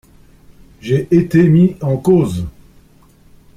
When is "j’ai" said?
0.79-1.07